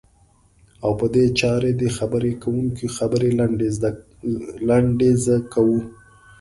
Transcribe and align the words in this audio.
او 0.83 0.91
په 0.99 1.05
دې 1.13 1.25
چارې 1.39 1.71
د 1.81 1.83
خبرې 1.97 2.31
کوونکي 2.43 2.85
خبرې 2.97 3.29
لنډی 4.69 5.11
ز 5.23 5.27
کوو. 5.53 5.79